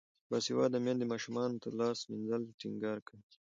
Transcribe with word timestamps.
باسواده 0.29 0.77
میندې 0.85 1.05
ماشومانو 1.13 1.59
ته 1.61 1.67
د 1.71 1.75
لاس 1.79 1.99
مینځلو 2.09 2.55
ټینګار 2.59 2.97
کوي. 3.07 3.25